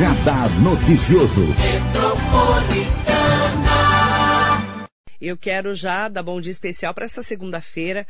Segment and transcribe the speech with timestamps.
[0.00, 1.42] Radar Noticioso.
[5.20, 8.06] Eu quero já dar bom dia especial para essa segunda-feira,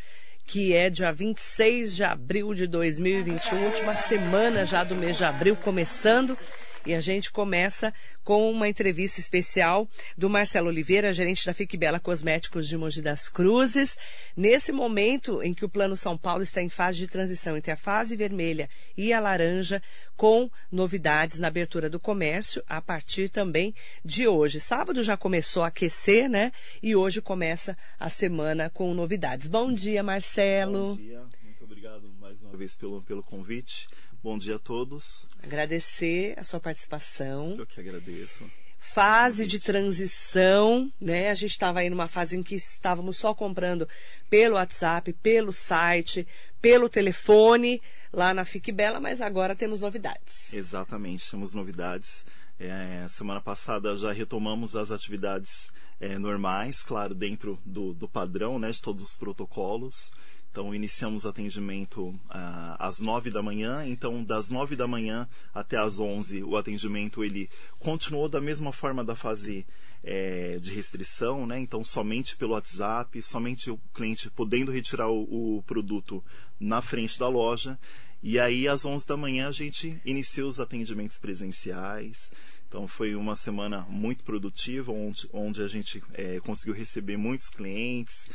[0.47, 5.57] que é dia 26 de abril de 2021, última semana já do mês de abril
[5.57, 6.39] começando.
[6.87, 7.93] E a gente começa
[8.25, 9.87] com uma entrevista especial
[10.17, 13.99] do Marcelo Oliveira, gerente da Fique Bela Cosméticos de Mogi das Cruzes.
[14.35, 17.77] Nesse momento em que o Plano São Paulo está em fase de transição entre a
[17.77, 19.83] fase vermelha e a laranja,
[20.17, 24.59] com novidades na abertura do comércio a partir também de hoje.
[24.59, 26.51] Sábado já começou a aquecer, né?
[26.83, 29.49] E hoje começa a semana com novidades.
[29.49, 30.97] Bom dia, Marcelo.
[30.97, 33.87] Bom dia, muito obrigado mais uma vez pelo, pelo convite.
[34.23, 35.27] Bom dia a todos.
[35.43, 37.57] Agradecer a sua participação.
[37.59, 38.45] Eu que agradeço.
[38.79, 41.31] Fase de transição, né?
[41.31, 43.89] A gente estava aí numa fase em que estávamos só comprando
[44.29, 46.27] pelo WhatsApp, pelo site,
[46.61, 47.81] pelo telefone,
[48.13, 50.53] lá na Fique Bela, mas agora temos novidades.
[50.53, 52.27] Exatamente, temos novidades.
[52.59, 58.71] É, semana passada já retomamos as atividades é, normais, claro, dentro do, do padrão, né,
[58.71, 60.13] de todos os protocolos.
[60.51, 63.87] Então, iniciamos atendimento ah, às nove da manhã.
[63.87, 67.49] Então, das nove da manhã até às onze, o atendimento ele
[67.79, 69.65] continuou da mesma forma da fase
[70.03, 71.59] é, de restrição, né?
[71.61, 76.23] Então, somente pelo WhatsApp, somente o cliente podendo retirar o, o produto
[76.59, 77.79] na frente da loja.
[78.21, 82.33] E aí, às onze da manhã, a gente inicia os atendimentos presenciais.
[82.71, 88.31] Então foi uma semana muito produtiva, onde, onde a gente é, conseguiu receber muitos clientes,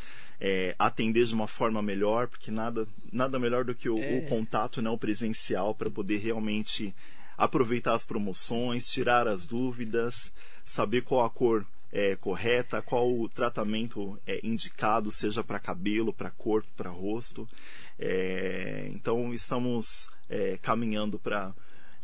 [0.47, 4.19] é, atender de uma forma melhor, porque nada, nada melhor do que o, é.
[4.19, 6.93] o contato né, presencial para poder realmente
[7.35, 10.31] aproveitar as promoções, tirar as dúvidas,
[10.63, 16.29] saber qual a cor é, correta, qual o tratamento é, indicado, seja para cabelo, para
[16.29, 17.49] corpo, para rosto.
[17.97, 21.55] É, então estamos é, caminhando para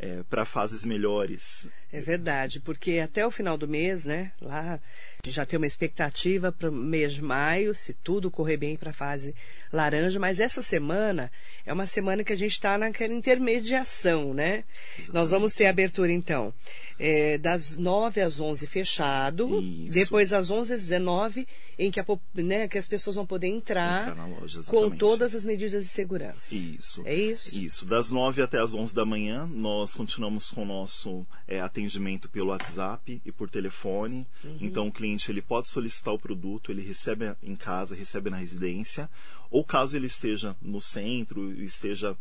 [0.01, 1.69] é, para fases melhores.
[1.93, 4.31] É verdade, porque até o final do mês, né?
[4.41, 4.79] Lá
[5.27, 8.93] já tem uma expectativa para o mês de maio, se tudo correr bem para a
[8.93, 9.35] fase
[9.71, 11.31] laranja, mas essa semana
[11.65, 14.63] é uma semana que a gente está naquela intermediação, né?
[14.97, 15.13] Exatamente.
[15.13, 16.51] Nós vamos ter abertura então
[17.03, 19.91] é, das 9 às 11 fechado, Isso.
[19.91, 21.47] depois às 11 às 19
[21.79, 25.43] em que, a, né, que as pessoas vão poder entrar, entrar loja, com todas as
[25.43, 26.53] medidas de segurança.
[26.53, 27.01] Isso.
[27.03, 27.57] É isso?
[27.57, 27.85] Isso.
[27.87, 32.49] Das 9 até as 11 da manhã, nós continuamos com o nosso é, atendimento pelo
[32.49, 34.27] WhatsApp e por telefone.
[34.43, 34.57] Uhum.
[34.61, 39.09] Então, o cliente ele pode solicitar o produto, ele recebe em casa, recebe na residência,
[39.49, 42.15] ou caso ele esteja no centro, esteja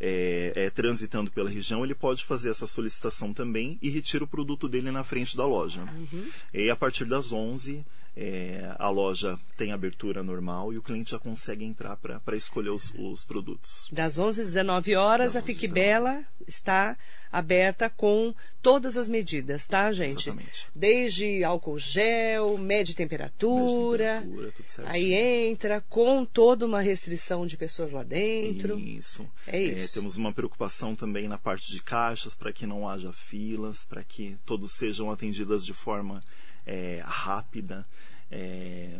[0.00, 4.68] é, é, transitando pela região, ele pode fazer essa solicitação também e retira o produto
[4.68, 5.82] dele na frente da loja.
[5.82, 6.28] Uhum.
[6.52, 7.84] E a partir das 11
[8.16, 12.92] é, a loja tem abertura normal e o cliente já consegue entrar para escolher os,
[12.96, 13.88] os, produtos.
[13.90, 16.96] Das 11 às 19 horas, das a Fique Bela está
[17.32, 18.32] aberta com
[18.62, 20.28] todas as medidas, tá, gente?
[20.28, 20.66] Exatamente.
[20.74, 27.90] Desde álcool gel, mede temperatura, mede temperatura aí entra com toda uma restrição de pessoas
[27.90, 28.78] lá dentro.
[28.78, 29.26] Isso.
[29.46, 29.90] É isso.
[29.90, 34.04] É, temos uma preocupação também na parte de caixas para que não haja filas, para
[34.04, 36.22] que todos sejam atendidos de forma
[36.66, 37.86] é, rápida,
[38.30, 38.98] é,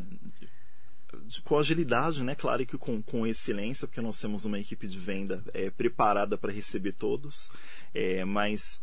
[1.44, 2.34] com agilidade, né?
[2.34, 6.52] Claro que com, com excelência, porque nós temos uma equipe de venda é, preparada para
[6.52, 7.50] receber todos,
[7.94, 8.82] é, mas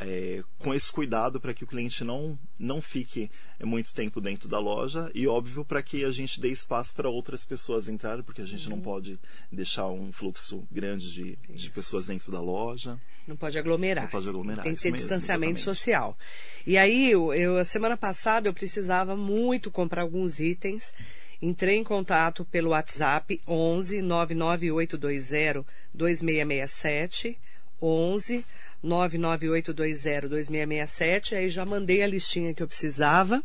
[0.00, 4.48] é, com esse cuidado para que o cliente não, não fique é, muito tempo dentro
[4.48, 8.40] da loja e, óbvio, para que a gente dê espaço para outras pessoas entrarem, porque
[8.40, 8.76] a gente uhum.
[8.76, 9.20] não pode
[9.52, 12.98] deixar um fluxo grande de, de pessoas dentro da loja.
[13.28, 14.04] Não pode aglomerar.
[14.04, 14.64] Não pode aglomerar.
[14.64, 15.78] Tem que ter mesmo, distanciamento exatamente.
[15.78, 16.18] social.
[16.66, 20.94] E aí, eu, eu, a semana passada, eu precisava muito comprar alguns itens.
[21.42, 27.38] Entrei em contato pelo WhatsApp 11 99820 2667
[27.80, 28.44] 11
[28.84, 31.36] 998202667.
[31.36, 33.42] Aí já mandei a listinha que eu precisava.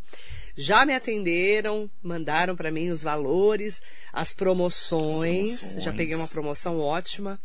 [0.56, 3.82] Já me atenderam, mandaram para mim os valores,
[4.14, 5.52] as promoções.
[5.52, 5.84] as promoções.
[5.84, 7.40] Já peguei uma promoção ótima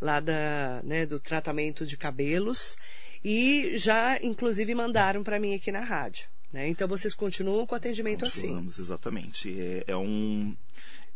[0.00, 2.76] lá da, né, do tratamento de cabelos.
[3.22, 6.28] E já, inclusive, mandaram para mim aqui na rádio.
[6.52, 6.68] Né?
[6.68, 8.42] Então vocês continuam com o atendimento assim?
[8.42, 8.82] Continuamos, assim?
[8.82, 9.60] exatamente.
[9.60, 10.54] É, é um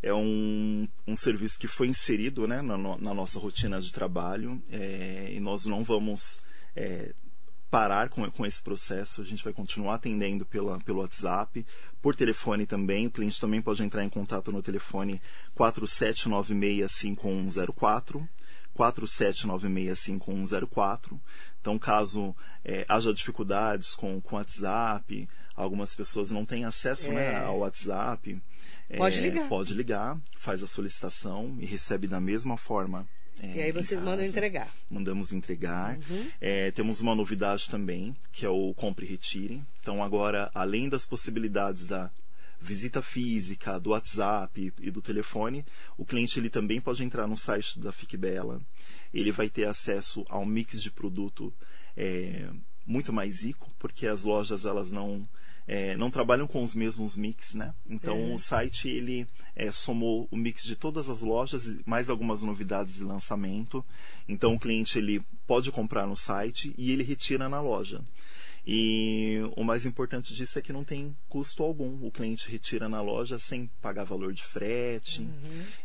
[0.03, 5.33] é um, um serviço que foi inserido né, na, na nossa rotina de trabalho é,
[5.33, 6.41] e nós não vamos
[6.77, 7.13] é,
[7.71, 9.21] parar com, com esse processo.
[9.21, 11.67] A gente vai continuar atendendo pela, pelo WhatsApp,
[12.01, 13.07] por telefone também.
[13.07, 15.21] O cliente também pode entrar em contato no telefone
[15.57, 18.29] 47965104.
[18.77, 21.21] 47965104.
[21.61, 22.35] Então, caso
[22.65, 27.33] é, haja dificuldades com o WhatsApp, algumas pessoas não têm acesso né, é.
[27.33, 28.41] né, ao WhatsApp,
[28.97, 29.49] Pode é, ligar.
[29.49, 33.07] Pode ligar, faz a solicitação e recebe da mesma forma
[33.41, 34.75] É, E aí vocês mandam entregar.
[34.91, 35.97] Mandamos entregar.
[36.11, 36.31] Uhum.
[36.41, 39.63] É, temos uma novidade também, que é o Compre e Retire.
[39.81, 42.11] Então, agora, além das possibilidades da
[42.61, 45.65] visita física, do WhatsApp e do telefone,
[45.97, 48.61] o cliente ele também pode entrar no site da Fique Bela.
[49.15, 51.53] Ele vai ter acesso a um mix de produto
[51.97, 52.49] é,
[52.89, 55.29] muito mais rico, porque as lojas elas não
[55.67, 57.75] é, não trabalham com os mesmos mix, né?
[57.87, 62.95] Então o site ele é, somou o mix de todas as lojas, mais algumas novidades
[62.95, 63.85] de lançamento.
[64.27, 68.01] Então o cliente ele pode comprar no site e ele retira na loja.
[68.67, 72.07] E o mais importante disso é que não tem custo algum.
[72.07, 75.27] O cliente retira na loja sem pagar valor de frete.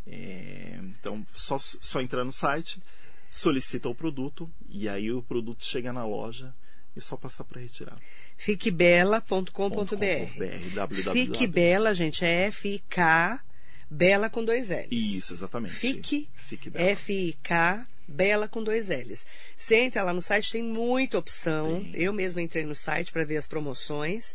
[0.08, 2.82] É, então, só, só entrar no site,
[3.30, 6.54] solicita o produto e aí o produto chega na loja
[6.95, 7.98] e só passar para retirar.
[8.38, 11.12] Fiquebela.com.br.
[11.12, 13.40] Fique Bela, gente, é F-I-K,
[13.90, 14.88] Bela com dois L's.
[14.92, 15.75] Isso, exatamente.
[15.75, 16.90] Fique, Fique Bela.
[16.92, 19.25] F-I-K, Bela com dois L's.
[19.57, 21.84] Você entra lá no site, tem muita opção.
[21.84, 22.01] Tem.
[22.01, 24.34] Eu mesma entrei no site para ver as promoções.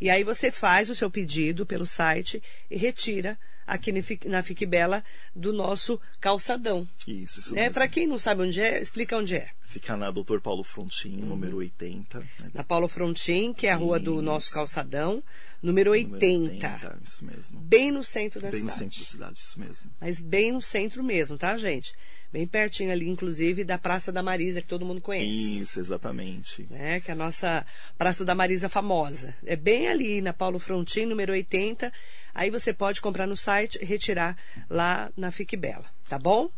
[0.00, 3.92] E aí você faz o seu pedido pelo site e retira aqui
[4.26, 5.02] na Fique- Bela
[5.34, 6.86] do nosso calçadão.
[7.06, 7.62] Isso, isso Né?
[7.62, 7.74] mesmo.
[7.74, 9.50] Para quem não sabe onde é, explica onde é.
[9.64, 10.38] Fica na Dr.
[10.40, 11.26] Paulo Frontin, Uhum.
[11.26, 12.20] número 80.
[12.20, 12.50] né?
[12.54, 15.22] Na Paulo Frontin, que é a rua do nosso calçadão,
[15.60, 16.18] número 80.
[16.38, 17.60] Número 80, isso mesmo.
[17.60, 18.94] Bem no centro da Bem no cidade.
[18.94, 19.90] centro da cidade, isso mesmo.
[20.00, 21.92] Mas bem no centro mesmo, tá, gente?
[22.32, 25.60] Bem pertinho ali, inclusive, da Praça da Marisa, que todo mundo conhece.
[25.60, 26.66] Isso, exatamente.
[26.70, 27.00] Né?
[27.00, 27.64] Que é a nossa
[27.96, 29.34] Praça da Marisa famosa.
[29.44, 31.92] É bem ali na Paulo Frontin, número 80.
[32.34, 34.36] Aí você pode comprar no site e retirar
[34.68, 36.50] lá na Fique Bela, tá bom?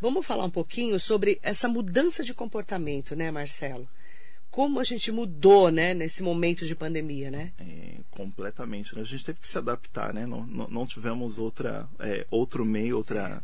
[0.00, 3.88] Vamos falar um pouquinho sobre essa mudança de comportamento, né, Marcelo?
[4.50, 7.52] Como a gente mudou, né, nesse momento de pandemia, né?
[7.60, 8.98] É, completamente.
[8.98, 10.26] A gente teve que se adaptar, né?
[10.26, 13.40] Não, não, não tivemos outra, é, outro meio, outra,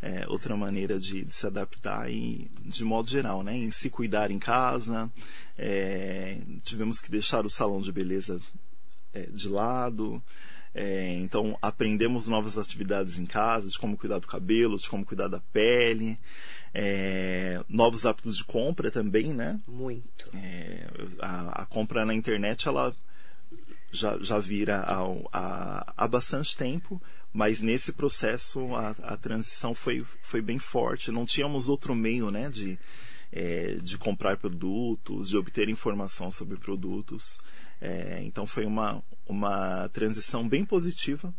[0.00, 3.56] é, outra maneira de, de se adaptar e, de modo geral, né?
[3.56, 5.10] Em se cuidar em casa,
[5.56, 8.40] é, tivemos que deixar o salão de beleza
[9.12, 10.22] é, de lado.
[10.74, 15.28] É, então aprendemos novas atividades em casa, de como cuidar do cabelo, de como cuidar
[15.28, 16.18] da pele,
[16.74, 19.58] é, novos hábitos de compra também, né?
[19.66, 20.30] Muito.
[20.36, 20.86] É,
[21.18, 22.94] a, a compra na internet ela
[23.90, 24.84] já, já vira
[25.32, 27.00] há, há bastante tempo,
[27.32, 31.10] mas nesse processo a, a transição foi, foi bem forte.
[31.10, 32.78] Não tínhamos outro meio né, de,
[33.32, 37.38] é, de comprar produtos, de obter informação sobre produtos.
[37.80, 41.34] É, então foi uma, uma transição bem positiva,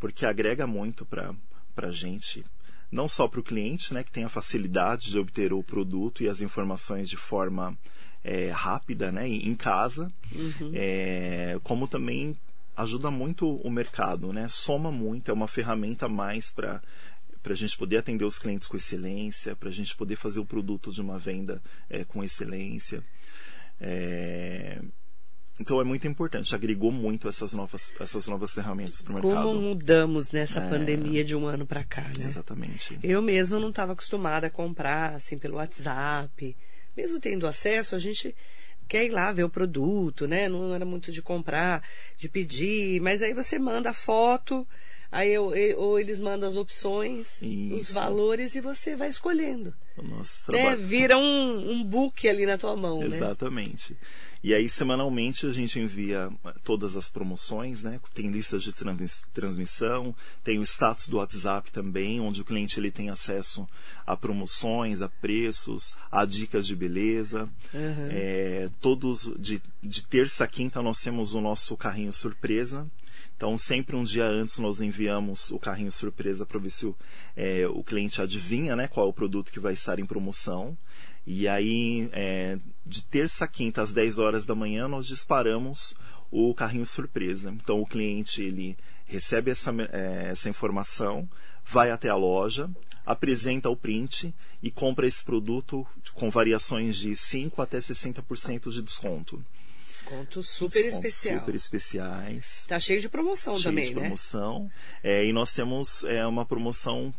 [0.00, 1.34] porque agrega muito para
[1.76, 2.44] a gente
[2.90, 6.28] não só para o cliente, né, que tem a facilidade de obter o produto e
[6.28, 7.76] as informações de forma
[8.26, 10.10] é, rápida, né, em casa,
[10.74, 12.36] é, como também
[12.76, 16.82] ajuda muito o mercado, né, soma muito, é uma ferramenta a mais para
[17.42, 20.44] para a gente poder atender os clientes com excelência, para a gente poder fazer o
[20.44, 23.04] produto de uma venda é, com excelência.
[23.80, 24.80] É,
[25.60, 29.44] então é muito importante, agregou muito essas novas, essas novas ferramentas para o mercado.
[29.44, 30.68] Como mudamos nessa É.
[30.68, 32.26] pandemia de um ano para cá, né?
[32.26, 32.98] Exatamente.
[33.00, 36.56] Eu mesma não estava acostumada a comprar assim pelo WhatsApp.
[36.96, 38.34] Mesmo tendo acesso, a gente
[38.88, 40.48] quer ir lá ver o produto, né?
[40.48, 41.82] Não era muito de comprar,
[42.16, 44.66] de pedir, mas aí você manda a foto,
[45.10, 47.42] aí eu, eu- ou eles mandam as opções, os
[47.88, 47.94] Isso.
[47.94, 49.74] valores e você vai escolhendo.
[49.96, 50.58] O nosso Né?
[50.58, 50.86] trabalho.
[50.86, 53.06] Vira um, um book ali na tua mão, né?
[53.06, 53.96] Exatamente.
[54.44, 57.98] E aí, semanalmente, a gente envia eh, todas as promoções, né?
[58.14, 62.90] Tem listas de transmis- transmissão, tem o status do WhatsApp também, onde o cliente ele
[62.90, 63.66] tem acesso
[64.06, 67.48] a promoções, a preços, a dicas de beleza.
[67.74, 72.86] É, todos, de, de terça a quinta, nós temos o nosso carrinho surpresa.
[73.36, 76.96] Então, sempre um dia antes, nós enviamos o carrinho surpresa para ver se o,
[77.36, 80.76] é, o cliente adivinha né, qual é o produto que vai estar em promoção.
[81.26, 85.94] E aí, é, de terça a quinta, às 10 horas da manhã, nós disparamos
[86.30, 87.50] o carrinho surpresa.
[87.50, 91.28] Então, o cliente ele recebe essa, é, essa informação,
[91.64, 92.70] vai até a loja,
[93.04, 99.44] apresenta o print e compra esse produto com variações de 5 até 60% de desconto.
[100.06, 101.40] Desconto super Descontos especial.
[101.40, 102.64] Super especiais.
[102.68, 104.00] Tá cheio de promoção cheio também, de né?
[104.00, 104.70] promoção.
[105.02, 107.12] É, e nós temos é, uma promoção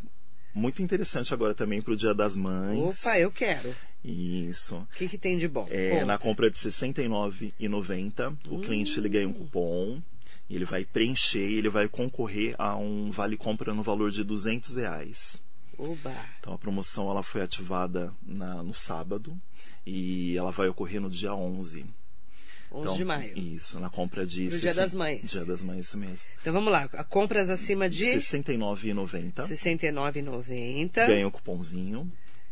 [0.54, 3.00] muito interessante agora também para o Dia das Mães.
[3.04, 3.74] Opa, eu quero.
[4.04, 4.76] Isso.
[4.76, 5.66] O que, que tem de bom?
[5.70, 6.04] É, Conta.
[6.06, 10.00] na compra de R$ 69,90, o cliente ele ganha um cupom,
[10.48, 14.76] ele vai preencher e ele vai concorrer a um vale compra no valor de 200
[14.76, 15.42] reais.
[15.76, 16.14] Oba.
[16.40, 19.38] Então a promoção ela foi ativada na- no sábado
[19.86, 21.84] e ela vai ocorrer no dia 11.
[22.72, 23.38] 11 Então, de maio.
[23.38, 24.48] Isso, na compra de...
[24.48, 25.30] Pro Dia das Mães.
[25.30, 26.26] Dia das Mães, isso mesmo.
[26.40, 26.86] Então vamos lá.
[27.08, 29.46] Compras acima de R$ 69,90.
[29.46, 31.06] R$ 69,90.
[31.06, 32.10] Ganha o cupomzinho.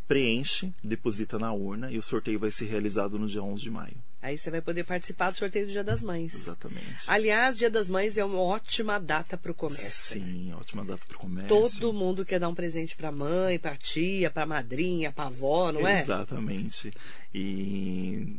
[0.08, 3.96] preenche, deposita na urna e o sorteio vai ser realizado no dia 11 de maio.
[4.22, 6.34] Aí você vai poder participar do sorteio do Dia das Mães.
[6.34, 6.84] Exatamente.
[7.06, 10.18] Aliás, Dia das Mães é uma ótima data para o comércio.
[10.20, 10.26] né?
[10.26, 11.48] Sim, ótima data para o comércio.
[11.48, 15.12] Todo mundo quer dar um presente para a mãe, para a tia, para a madrinha,
[15.12, 16.00] para a avó, não é?
[16.02, 16.90] Exatamente.
[17.32, 18.36] E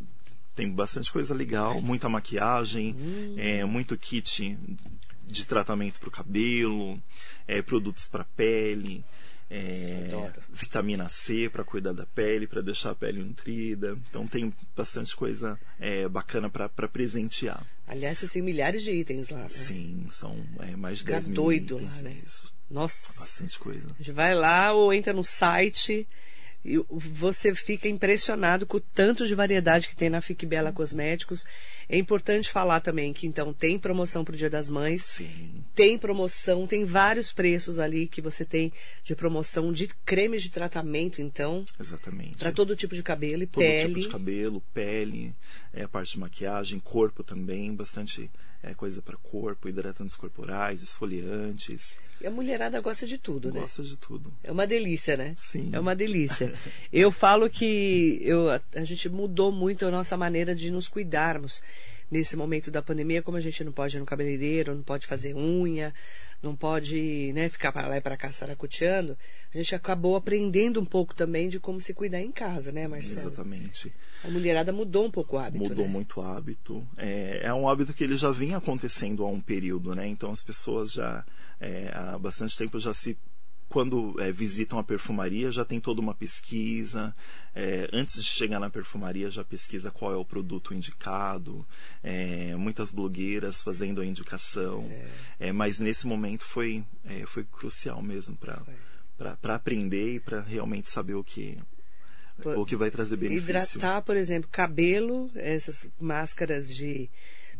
[0.57, 3.35] tem bastante coisa legal, muita maquiagem, Hum.
[3.37, 4.57] é, muito kit
[5.23, 6.99] de tratamento para o cabelo,
[7.47, 9.05] é, produtos para pele,
[9.51, 13.97] é, vitamina C para cuidar da pele, para deixar a pele nutrida.
[14.09, 17.63] Então tem bastante coisa é, bacana para presentear.
[17.87, 19.39] Aliás, você tem milhares de itens lá.
[19.43, 19.49] Né?
[19.49, 22.17] Sim, são é, mais de Fica 10 mil doido itens, lá, né?
[22.25, 23.85] Isso, Nossa, bastante coisa.
[23.87, 26.07] a gente vai lá ou entra no site
[26.89, 31.45] você fica impressionado com o tanto de variedade que tem na Fique Bela Cosméticos.
[31.87, 35.03] É importante falar também que então tem promoção para o Dia das Mães.
[35.03, 40.49] Sim, Tem promoção, tem vários preços ali que você tem de promoção de cremes de
[40.49, 42.37] tratamento, então, exatamente.
[42.37, 43.87] para todo tipo de cabelo e todo pele.
[43.87, 45.33] tipo de cabelo, pele,
[45.77, 48.29] é, a parte de maquiagem, corpo também, bastante
[48.63, 51.95] é, coisa para corpo, hidratantes corporais, esfoliantes.
[52.19, 53.61] E a mulherada gosta de tudo, né?
[53.61, 54.33] Gosta de tudo.
[54.43, 55.35] É uma delícia, né?
[55.37, 55.69] Sim.
[55.71, 56.51] É uma delícia.
[56.91, 61.61] Eu falo que eu, a, a gente mudou muito a nossa maneira de nos cuidarmos
[62.09, 65.35] nesse momento da pandemia, como a gente não pode ir no cabeleireiro, não pode fazer
[65.35, 65.93] unha,
[66.41, 69.17] não pode né, ficar para lá e para cá saracoteando,
[69.53, 73.19] a gente acabou aprendendo um pouco também de como se cuidar em casa, né, Marcelo?
[73.19, 73.91] Exatamente.
[74.23, 75.91] A mulherada mudou um pouco o hábito, Mudou né?
[75.91, 76.87] muito o hábito.
[76.97, 80.07] É, é um hábito que ele já vinha acontecendo há um período, né?
[80.07, 81.25] Então as pessoas já
[81.59, 83.17] é, há bastante tempo já se
[83.69, 87.15] quando é, visitam a perfumaria já tem toda uma pesquisa.
[87.53, 91.65] É, antes de chegar na perfumaria já pesquisa qual é o produto indicado.
[92.03, 94.89] É, muitas blogueiras fazendo a indicação.
[95.39, 101.15] É, mas nesse momento foi é, foi crucial mesmo para aprender e para realmente saber
[101.15, 101.57] o que
[102.43, 103.49] o que vai trazer benefício.
[103.79, 107.09] Hidratar, por exemplo, cabelo, essas máscaras de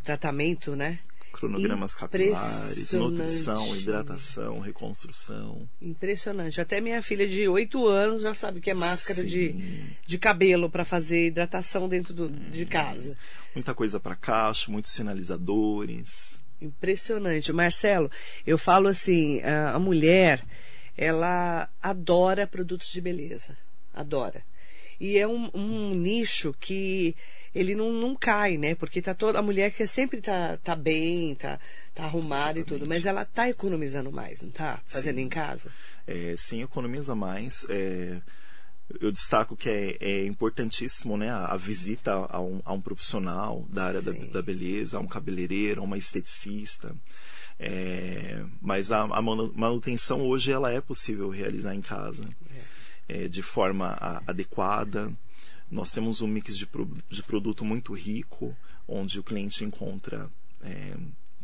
[0.04, 1.00] tratamento, né?
[1.38, 5.70] Cronogramas capilares, nutrição, hidratação, reconstrução.
[5.82, 6.60] Impressionante.
[6.60, 9.89] Até minha filha de 8 anos já sabe que é máscara de, Sim.
[10.06, 13.15] de cabelo para fazer hidratação dentro do, de casa.
[13.53, 16.39] Muita coisa para caixa, muitos sinalizadores.
[16.60, 17.53] Impressionante.
[17.53, 18.10] Marcelo,
[18.46, 20.44] eu falo assim, a mulher,
[20.98, 23.56] ela adora produtos de beleza.
[23.94, 24.44] Adora.
[25.00, 27.16] E é um, um nicho que
[27.54, 28.75] ele não, não cai, né?
[28.75, 31.60] Porque tá toda a mulher que sempre tá, tá bem, tá,
[31.94, 32.89] tá arrumada e tudo, Exatamente.
[32.89, 34.80] mas ela tá economizando mais, não tá?
[34.88, 35.22] Fazendo Sim.
[35.24, 35.72] em casa.
[36.06, 37.66] É, sim, economiza mais.
[37.70, 38.22] É,
[39.01, 43.66] eu destaco que é, é importantíssimo né, a, a visita a um, a um profissional
[43.70, 46.96] da área da, da beleza, a um cabeleireiro, a uma esteticista.
[47.60, 52.24] É, mas a, a manu- manutenção hoje ela é possível realizar em casa
[52.56, 52.62] é,
[53.30, 55.12] de forma a- adequada.
[55.70, 58.56] Nós temos um mix de, pro- de produto muito rico,
[58.88, 60.30] onde o cliente encontra
[60.62, 60.96] é,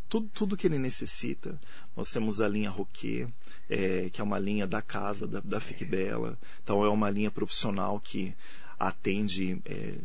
[0.10, 1.60] tudo, tudo que ele necessita.
[1.96, 3.28] Nós temos a linha Roquet,
[3.70, 6.38] é, que é uma linha da casa, da, da Fique Bela.
[6.64, 8.34] Então é uma linha profissional que
[8.80, 9.96] atende é,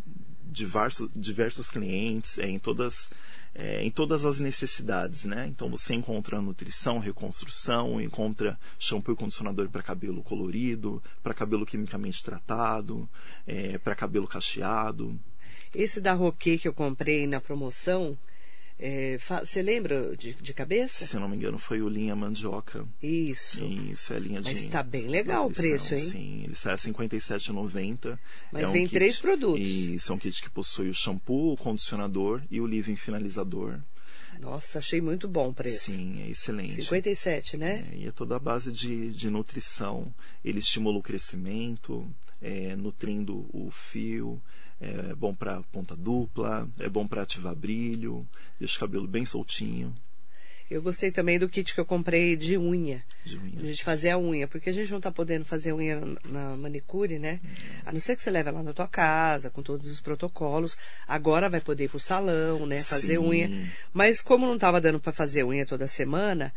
[0.51, 3.11] diversos, diversos clientes é, em todas
[3.55, 5.47] é, em todas as necessidades, né?
[5.49, 12.23] Então você encontra nutrição, reconstrução, encontra shampoo e condicionador para cabelo colorido, para cabelo quimicamente
[12.23, 13.09] tratado,
[13.83, 15.19] para cabelo cacheado.
[15.75, 18.17] Esse da Roquet que eu comprei na promoção,
[18.79, 21.05] é, você lembra de, de cabeça?
[21.05, 22.87] Se não me engano, foi o linha mandioca.
[23.03, 23.65] Isso.
[23.65, 24.53] Isso é a linha de.
[24.55, 26.01] Mas tá bem legal o preço, hein?
[26.01, 28.19] Sim, ele sai a R$ 57,90.
[28.53, 29.61] Mas É um vem kit- três produtos.
[29.67, 33.79] Isso, é um kit que possui o shampoo, o condicionador e o leave-in finalizador.
[34.41, 35.87] Nossa, achei muito bom o preço.
[35.91, 36.75] Sim, é excelente.
[36.75, 37.85] 57, né?
[37.93, 40.15] É, e é toda a base de, de nutrição.
[40.45, 42.09] Ele estimula o crescimento,
[42.41, 44.41] é, nutrindo o fio,
[44.81, 48.27] é bom para ponta dupla, é bom para ativar brilho,
[48.59, 49.95] deixa o cabelo bem soltinho.
[50.71, 53.03] Eu gostei também do kit que eu comprei de unha.
[53.25, 53.59] De unha.
[53.59, 57.19] A gente fazer a unha, porque a gente não tá podendo fazer unha na- manicure,
[57.19, 57.41] né?
[57.87, 60.77] A não ser que você leve lá na tua casa, com todos os protocolos.
[61.07, 62.83] Agora vai poder ir pro salão, né?
[62.83, 63.27] Fazer Sim.
[63.27, 63.51] unha.
[63.95, 66.53] Mas como não tava dando para fazer unha toda semana,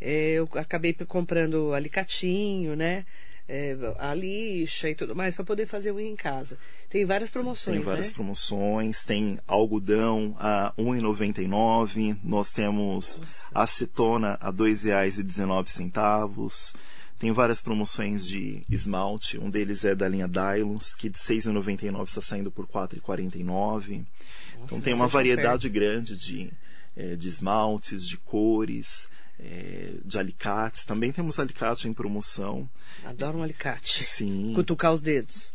[0.00, 3.04] eh, eu acabei comprando alicatinho, né?
[3.48, 6.58] Eh, a lixa e tudo mais para poder fazer unha em casa.
[6.90, 8.14] Tem várias promoções, Tem várias né?
[8.14, 13.22] promoções, tem algodão a R$ 1,99, nós temos
[13.54, 16.74] acetona a R$ 2,19.
[17.20, 22.04] Tem várias promoções de esmalte, um deles é da linha Dylos, que de R$ 6,99
[22.04, 24.04] está saindo por R$ 4,49.
[24.64, 26.50] Então tem uma variedade grande de,
[26.96, 30.84] eh, de esmaltes, de cores, é, de alicates.
[30.84, 32.68] Também temos alicate em promoção.
[33.04, 34.02] Adoro um alicate.
[34.02, 34.52] Sim.
[34.54, 35.52] Cutucar os dedos.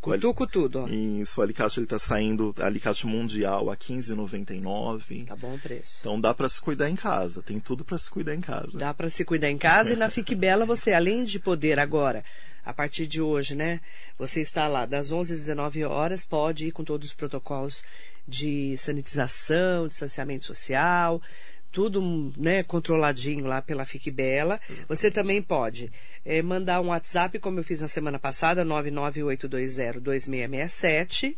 [0.00, 0.88] Cutuco tudo, ó.
[0.88, 5.26] Isso, o alicate ele tá saindo, alicate mundial a R$ 15,99.
[5.26, 5.96] Tá bom o preço.
[6.00, 8.78] Então dá para se cuidar em casa, tem tudo para se cuidar em casa.
[8.78, 12.24] Dá para se cuidar em casa e na Fique Bela você, além de poder agora,
[12.64, 13.80] a partir de hoje, né,
[14.16, 17.82] você está lá das 11 às 19 horas, pode ir com todos os protocolos
[18.28, 21.20] de sanitização, distanciamento social,
[21.76, 24.58] tudo né, controladinho lá pela Fique Bela.
[24.88, 25.92] Você também pode
[26.24, 31.36] é, mandar um WhatsApp, como eu fiz na semana passada, 998202667,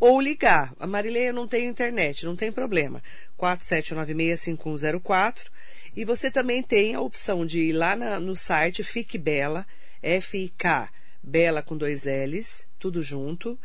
[0.00, 0.74] ou ligar.
[0.80, 3.00] A Marileia não tem internet, não tem problema.
[3.38, 5.42] 47965104.
[5.94, 9.64] E você também tem a opção de ir lá na, no site Fique Bela,
[10.02, 10.88] F-I-K,
[11.26, 13.58] Bela com dois L's, tudo junto,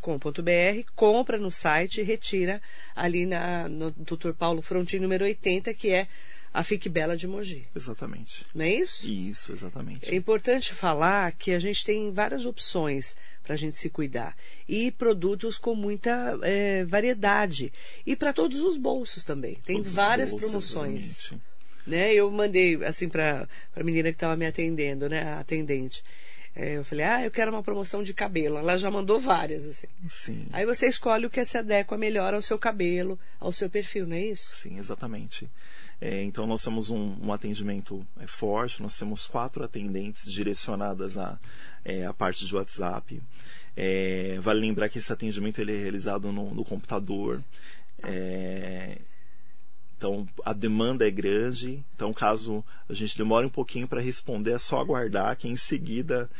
[0.00, 2.62] .com.br, compra no site e retira
[2.94, 4.32] ali na, no Dr.
[4.32, 6.06] Paulo Frontin, número 80, que é
[6.54, 7.66] a Fique Bela de Mogi.
[7.74, 8.46] Exatamente.
[8.54, 9.10] Não é isso?
[9.10, 10.08] Isso, exatamente.
[10.08, 14.36] É importante falar que a gente tem várias opções para a gente se cuidar.
[14.68, 17.72] E produtos com muita é, variedade.
[18.06, 19.56] E para todos os bolsos também.
[19.64, 21.00] Tem Todos os várias bolsos, promoções.
[21.00, 21.50] exatamente.
[21.86, 22.14] Né?
[22.14, 25.22] Eu mandei assim para a menina que estava me atendendo, né?
[25.22, 26.04] A atendente.
[26.54, 28.58] É, eu falei, ah, eu quero uma promoção de cabelo.
[28.58, 29.86] Ela já mandou várias, assim.
[30.08, 30.46] Sim.
[30.52, 34.16] Aí você escolhe o que se adequa melhor ao seu cabelo, ao seu perfil, não
[34.16, 34.54] é isso?
[34.56, 35.48] Sim, exatamente.
[36.00, 41.38] É, então nós temos um, um atendimento é, forte, nós temos quatro atendentes direcionadas à,
[41.84, 43.22] é, à parte de WhatsApp.
[43.76, 47.42] É, vale lembrar que esse atendimento ele é realizado no, no computador.
[48.02, 48.98] É,
[50.00, 51.84] então a demanda é grande.
[51.94, 56.30] Então caso a gente demore um pouquinho para responder, é só aguardar que em seguida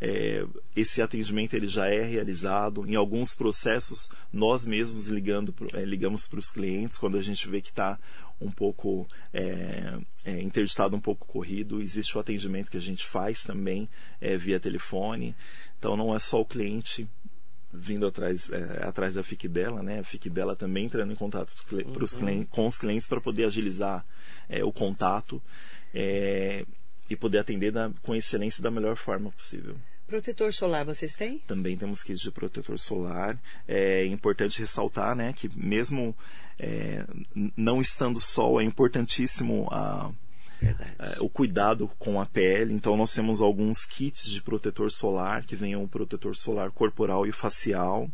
[0.00, 0.42] é,
[0.74, 2.88] esse atendimento ele já é realizado.
[2.88, 7.60] Em alguns processos nós mesmos ligando é, ligamos para os clientes quando a gente vê
[7.60, 7.98] que está
[8.40, 11.82] um pouco é, é, interditado, um pouco corrido.
[11.82, 13.86] Existe o atendimento que a gente faz também
[14.18, 15.36] é, via telefone.
[15.78, 17.06] Então não é só o cliente
[17.72, 20.00] vindo atrás, é, atrás da FIC Bela, né?
[20.00, 23.20] A FIC Bela também entrando em contato pros cli- pros clien- com os clientes para
[23.20, 24.04] poder agilizar
[24.48, 25.40] é, o contato
[25.94, 26.64] é,
[27.08, 29.76] e poder atender da- com excelência da melhor forma possível.
[30.06, 31.38] Protetor solar vocês têm?
[31.46, 33.38] Também temos kits de protetor solar.
[33.68, 36.16] É importante ressaltar né, que mesmo
[36.58, 37.04] é,
[37.56, 40.10] não estando sol, é importantíssimo a,
[41.20, 42.72] o cuidado com a pele.
[42.74, 47.32] Então nós temos alguns kits de protetor solar, que vem o protetor solar corporal e
[47.32, 48.10] facial.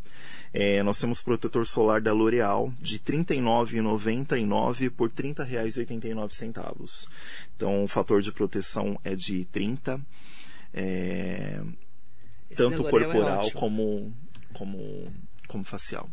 [0.52, 7.08] É, nós temos protetor solar da L'Oreal de R$ 39,99 por R$ 30,89.
[7.56, 10.00] Então o fator de proteção é de 30.
[10.72, 11.60] É,
[12.56, 13.60] tanto L'Oréal é corporal ótimo.
[13.60, 14.14] como,
[14.52, 15.12] como,
[15.48, 16.08] como facial.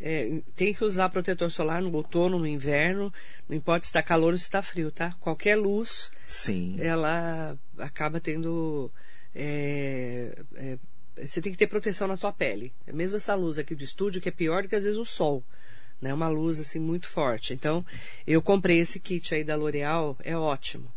[0.00, 3.12] É, tem que usar protetor solar no outono, no inverno,
[3.48, 5.12] não importa se está calor ou se está frio, tá?
[5.20, 6.76] Qualquer luz, Sim.
[6.80, 8.90] ela acaba tendo.
[9.34, 10.78] é, é,
[11.16, 12.72] você tem que ter proteção na sua pele.
[12.86, 15.04] É mesmo essa luz aqui do estúdio, que é pior do que às vezes o
[15.04, 15.44] sol.
[16.00, 16.12] Né?
[16.12, 17.54] Uma luz assim muito forte.
[17.54, 17.84] Então,
[18.26, 20.92] eu comprei esse kit aí da L'Oreal, é ótimo.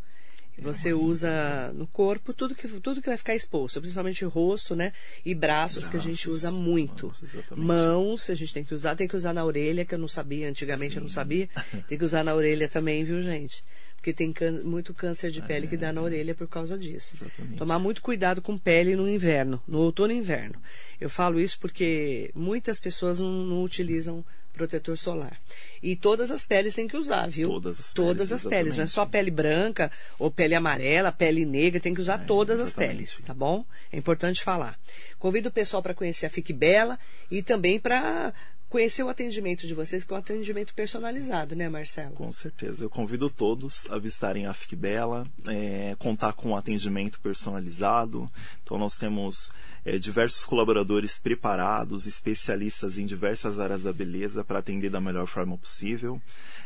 [0.59, 4.91] Você usa no corpo tudo que, tudo que vai ficar exposto, principalmente rosto, né?
[5.25, 7.11] E braços, que a gente Braços, usa muito.
[7.55, 7.67] mãos.
[7.67, 10.49] Mãos, a gente tem que usar, tem que usar na orelha, que eu não sabia,
[10.49, 11.15] antigamente eu não Sim.
[11.15, 11.49] sabia.
[11.87, 13.63] Tem que usar na orelha também, viu, gente?
[13.95, 17.15] Porque tem muito câncer de pele que dá na orelha por causa disso.
[17.15, 17.57] Exatamente.
[17.57, 20.55] Tomar muito cuidado com pele no inverno, no outono e inverno.
[21.01, 24.23] Eu falo isso porque muitas pessoas não, não utilizam
[24.57, 25.39] protetor solar.
[25.81, 27.49] E todas as peles têm que usar, viu?
[27.49, 31.45] Todas as Todas peles, as peles, não é só pele branca ou pele amarela, pele
[31.45, 33.63] negra, tem que usar É, todas as peles, tá bom?
[33.91, 34.77] É importante falar.
[35.19, 36.99] Convido o pessoal para conhecer a Fique Bela
[37.31, 38.33] e também para
[38.77, 42.11] conhecer o atendimento de vocês, que é um atendimento personalizado, né, Marcelo?
[42.11, 42.85] Com certeza.
[42.85, 48.31] Eu convido todos a visitarem a FIC Bela, é, contar com um atendimento personalizado.
[48.61, 49.51] Então, nós temos
[49.83, 55.57] é, diversos colaboradores preparados, especialistas em diversas áreas da beleza para atender da melhor forma
[55.57, 56.21] possível.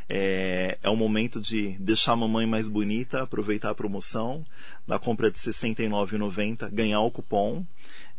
[0.10, 4.46] É, é o momento de deixar a mamãe mais bonita, aproveitar a promoção,
[4.86, 7.66] na compra de R$ 69,90, ganhar o cupom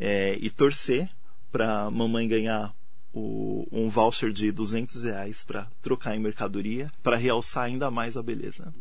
[0.00, 1.10] é, e torcer
[1.52, 2.74] para mamãe ganhar
[3.12, 8.22] o- um voucher de 200 reais para trocar em mercadoria, para realçar ainda mais a
[8.22, 8.72] beleza.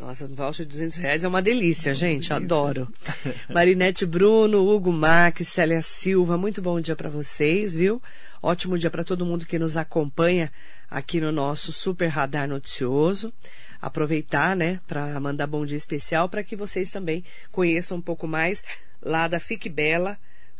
[0.00, 2.28] Nossa, um voucher de 200 reais é uma delícia, gente.
[2.28, 2.36] delícia.
[2.36, 2.88] Adoro.
[3.48, 8.02] Marinete Bruno, Hugo Max, Célia Silva, muito bom dia para vocês, viu?
[8.42, 10.50] Ótimo dia para todo mundo que nos acompanha
[10.90, 13.32] aqui no nosso Super Radar Noticioso.
[13.80, 18.62] Aproveitar, né, para mandar bom dia especial para que vocês também conheçam um pouco mais
[19.00, 20.16] lá da Fique Bela,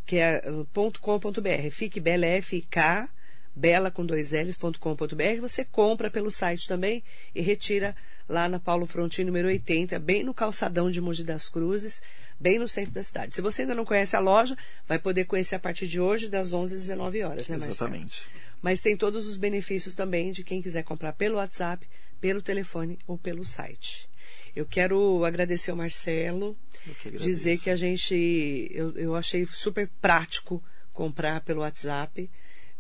[0.07, 1.71] que é uh, ponto .com.br.
[1.71, 3.09] Fique Bela, F-I-K,
[3.55, 5.41] bela com dois L's.com.br.
[5.41, 7.03] Você compra pelo site também
[7.35, 7.95] e retira
[8.29, 12.01] lá na Paulo Frontin, número 80, bem no calçadão de Mogi das Cruzes,
[12.41, 13.35] bem no centro da cidade.
[13.35, 14.57] Se você ainda não conhece a loja,
[14.89, 17.73] vai poder conhecer a partir de hoje, das 11 às 19 horas, né, Marcelo?
[17.73, 18.23] Exatamente.
[18.61, 21.87] Mas tem todos os benefícios também de quem quiser comprar pelo WhatsApp,
[22.21, 24.09] pelo telefone ou pelo site.
[24.55, 26.57] Eu quero agradecer ao Marcelo,
[27.01, 30.63] que dizer que a gente, eu, eu achei super prático
[30.93, 32.31] comprar pelo WhatsApp.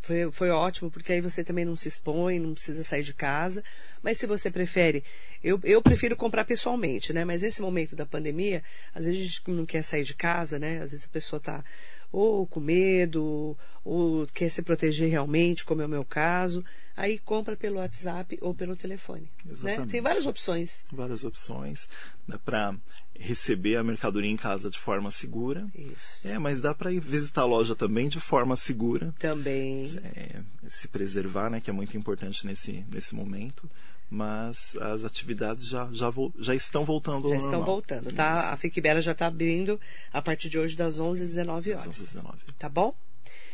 [0.00, 3.62] Foi, foi ótimo, porque aí você também não se expõe, não precisa sair de casa.
[4.02, 5.04] Mas se você prefere,
[5.42, 7.24] eu, eu prefiro comprar pessoalmente, né?
[7.24, 10.82] Mas nesse momento da pandemia, às vezes a gente não quer sair de casa, né?
[10.82, 11.64] Às vezes a pessoa está
[12.12, 16.64] ou com medo, ou quer se proteger realmente, como é o meu caso,
[16.96, 19.28] aí compra pelo WhatsApp ou pelo telefone.
[19.62, 19.84] Né?
[19.90, 20.84] Tem várias opções.
[20.92, 21.88] Várias opções
[22.28, 22.76] né, para
[23.18, 25.66] receber a mercadoria em casa de forma segura.
[25.74, 26.28] Isso.
[26.28, 29.14] É, mas dá para ir visitar a loja também de forma segura.
[29.18, 29.86] Também.
[30.14, 33.68] É, se preservar, né, que é muito importante nesse, nesse momento
[34.12, 37.66] mas as atividades já, já, já estão voltando Já estão normal.
[37.66, 38.36] voltando, tá?
[38.36, 38.52] Isso.
[38.52, 39.80] A FIC Bela já está abrindo
[40.12, 41.82] a partir de hoje das 11 às 19 horas.
[41.82, 42.38] Às 11 às 19.
[42.58, 42.94] Tá bom?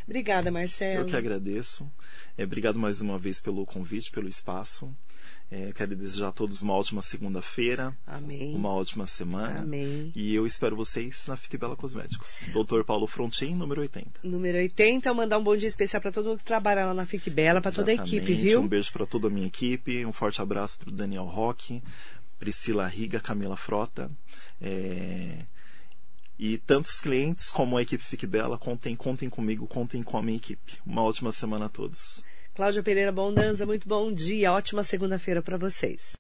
[0.05, 1.03] Obrigada, Marcelo.
[1.03, 1.89] Eu que agradeço.
[2.37, 4.93] É, obrigado mais uma vez pelo convite, pelo espaço.
[5.51, 8.55] É, quero desejar a todos uma ótima segunda-feira, Amém.
[8.55, 9.61] uma ótima semana.
[9.61, 10.13] Amém.
[10.15, 12.47] E eu espero vocês na Fique Bela Cosméticos.
[12.53, 12.85] Dr.
[12.85, 14.21] Paulo Frontin, número 80.
[14.23, 17.07] Número 80, eu mandar um bom dia especial para todo mundo que trabalha lá na
[17.07, 18.61] FIC Bela, para toda a equipe, viu?
[18.61, 20.05] Um beijo para toda a minha equipe.
[20.05, 21.83] Um forte abraço para o Daniel Roque,
[22.39, 24.11] Priscila Riga, Camila Frota.
[24.61, 25.47] É,
[26.39, 30.37] E tantos clientes como a equipe Fique Bela, contem, contem comigo, contem com a minha
[30.37, 30.75] equipe.
[30.85, 32.23] Uma ótima semana a todos.
[32.59, 36.17] Cláudia Pereira Bondanza, muito bom dia, ótima segunda-feira para vocês.